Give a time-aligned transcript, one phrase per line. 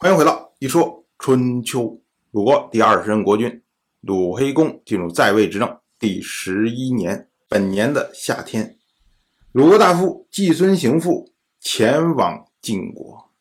[0.00, 2.00] 欢迎回到一说春秋。
[2.30, 3.60] 鲁国第二十任国君
[4.00, 8.78] 鲁黑公进入在位执政第十一年，本年的夏天，
[9.50, 13.32] 鲁国大夫季孙行父前往晋国。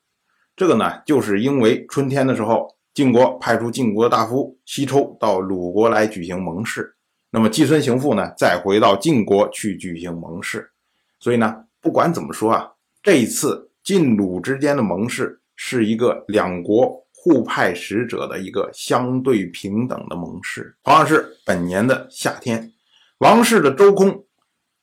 [0.55, 6.95] 这个呢，就是因为春天的时候，晋国派出晋国大夫西抽到鲁国来举行盟誓，
[7.29, 10.71] 那么季孙行父呢，再回到晋国去举行盟誓。
[11.19, 12.71] 所以呢，不管怎么说啊，
[13.03, 15.39] 这一次晋鲁之间的盟誓。
[15.59, 20.77] 是一个两国互派使者的一个相对平等的盟誓。
[20.83, 22.71] 同样是本年的夏天，
[23.17, 24.25] 王室的周公、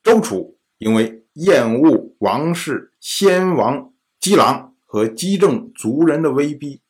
[0.02, 6.82] 周楚因为厌恶王室先王姬狼和姬政族人的威逼，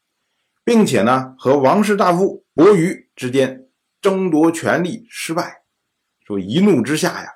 [0.64, 3.68] 并且呢和王室大夫伯鱼之间
[4.00, 5.62] 争夺权力失败，
[6.26, 7.28] 说一怒之下呀，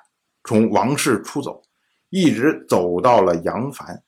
[0.43, 1.61] 从王室出走，
[2.09, 4.03] 一直走到了杨凡。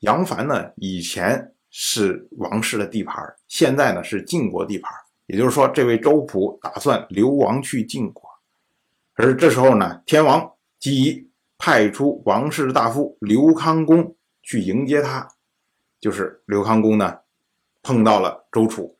[0.00, 1.54] 杨凡呢以前。
[1.70, 4.90] 是王室的地盘，现在呢是晋国地盘，
[5.26, 8.28] 也就是说，这位周普打算流亡去晋国。
[9.14, 15.28] 而这时候呢，天王姬仪派出王室大夫刘康公去迎接他。
[16.00, 17.18] 就是刘康公呢，
[17.82, 18.96] 碰到了周楚，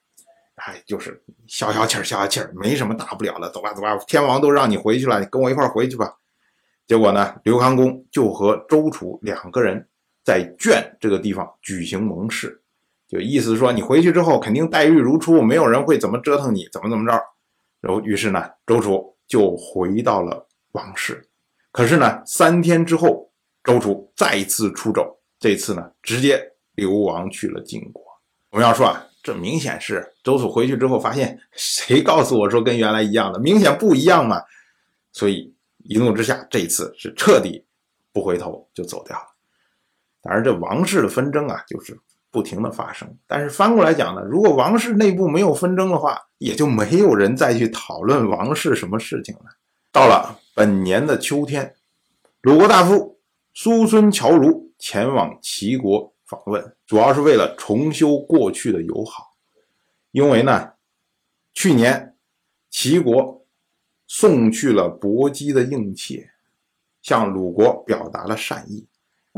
[0.57, 6.19] 哎，就是消消气儿，消消气儿，没什么大不了的，走吧，走吧，天王都让你回去了，你跟我一块回去吧。
[6.87, 9.89] 结果呢，刘康公就和周楚两个人。
[10.29, 12.61] 在卷这个地方举行盟誓，
[13.09, 17.19] 就意思是说，你回去之后肯定待遇如初，没有人会怎么折腾你，怎么怎么着。
[17.81, 21.27] 然后，于是呢，周楚就回到了王室。
[21.73, 23.31] 可是呢，三天之后，
[23.65, 26.39] 周楚再次出走，这次呢，直接
[26.75, 28.05] 流亡去了晋国。
[28.51, 34.43] 我们要说啊，这明显是周楚回去之后发现， 谁告诉我说跟原来一样的，明显不一样嘛。
[35.11, 37.65] 所以一怒之下，这次是彻底
[38.13, 39.38] 不回头就走掉了。
[40.21, 41.99] 当然，这王室的纷争啊，就是
[42.31, 43.09] 不停的发生。
[43.27, 49.45] 但是翻过来讲呢，如果王室内部没有纷争的话，也就没有人再去讨论王室什么事情了。
[49.93, 51.75] 到了本年的秋天，
[52.43, 53.19] 鲁国大夫
[53.55, 59.37] 叔孙侨如前往齐国访问，主要是为了重修过去的友好。
[60.11, 60.73] 因为呢，
[61.55, 62.17] 去年
[62.69, 63.47] 齐国
[64.09, 66.31] 送去了伯姬的硬妾，
[67.03, 68.88] 向鲁国表达了善意。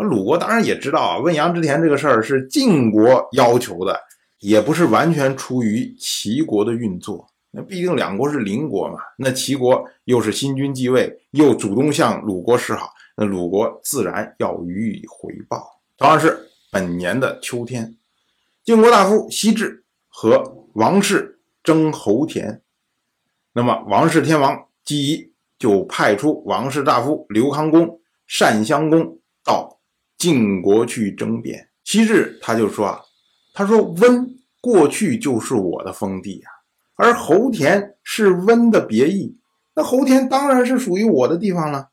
[0.00, 4.00] 那鲁国当然也知道啊，问阳之田这个事儿是晋国要求的，
[4.38, 7.26] 也不是完全出于齐国的运作。
[7.50, 15.78] 那毕竟两国是邻国嘛，那齐国又是新君继位，又主动向鲁国示好，那鲁国自然要予以回报。
[15.98, 17.94] 同样是本年的秋天，
[18.64, 22.62] 晋国大夫西至和王室争侯田，
[23.52, 28.00] 那么王室天王姬仪就派出王室大夫刘康公、
[28.38, 29.76] 单襄公到。
[30.20, 33.00] 晋国去争辩，西至他就说啊，
[33.54, 34.28] 他说温
[34.60, 36.52] 过去就是我的封地啊，
[36.94, 39.38] 而侯田是温的别邑，
[39.74, 41.88] 那侯田当然是属于我的地方了。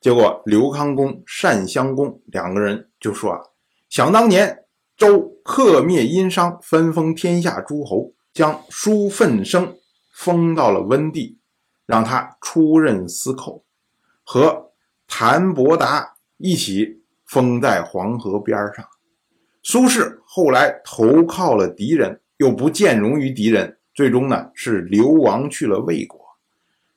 [0.00, 3.40] 结果刘康公、单襄公两个人就说啊，
[3.88, 4.64] 想当年
[4.96, 9.76] 周克灭殷商，分封天下诸侯，将叔奋生
[10.12, 11.38] 封到了温地，
[11.86, 13.64] 让他出任司寇，
[14.24, 14.72] 和
[15.06, 17.04] 谭伯达一起。
[17.26, 18.84] 封在黄河边上，
[19.62, 26.20] 苏轼后来投靠了敌人，又不见容于敌人，最终呢是流亡去了魏国。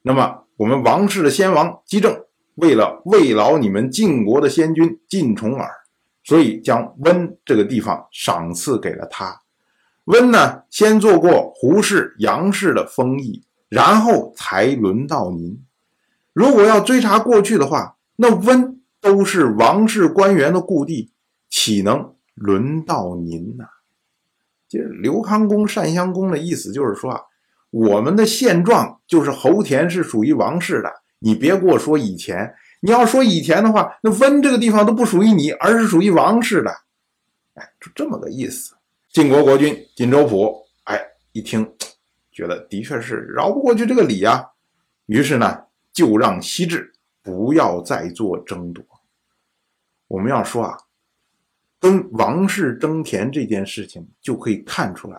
[0.03, 2.25] 那么我们王室的先王姬政，
[2.55, 5.67] 为了慰劳你们晋国的先君晋重耳，
[6.23, 9.41] 所以将温这个地方赏赐给了他。
[10.05, 15.59] 温呢，先做过胡氏、杨氏的封邑，然后才轮到您。
[16.33, 18.78] 如果要追查过去的话，那温。
[19.01, 21.11] 都是王室官员的故地，
[21.49, 23.65] 岂能轮到您呢？
[24.67, 27.21] 这刘康公、单襄公的意思就是说啊，
[27.71, 32.53] 我们的现状就是侯田是属于王室的，你别跟我说以前。
[32.81, 36.69] 你要说以前的话，那温这个地方都不属于你，而是属于王室的。
[37.55, 38.75] 哎，就这么个意思。
[39.11, 40.99] 晋国国君晋州府，哎，
[41.31, 41.69] 一听，
[42.31, 44.45] 觉得的确是绕不过去这个理啊，
[45.07, 45.63] 于是呢，
[45.93, 46.93] 就让西至。
[47.21, 48.83] 不要再做争夺。
[50.09, 50.77] 我们要说啊，
[51.79, 55.17] 跟王室争田这件事情，就可以看出来，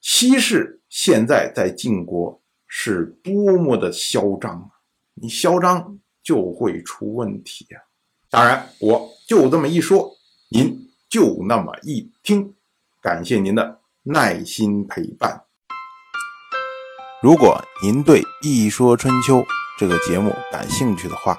[0.00, 4.70] 西氏现在在晋国是多么的嚣张啊。
[5.14, 7.78] 你嚣张就会出问题呀。
[8.30, 10.10] 当然，我就这么一说，
[10.50, 12.54] 您就那么一听。
[13.02, 15.44] 感谢您的耐心陪伴。
[17.22, 19.38] 如果您对《一说春秋》，
[19.78, 21.38] 这个节目感兴趣的话，